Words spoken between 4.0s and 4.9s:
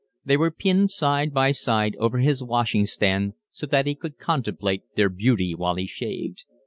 contemplate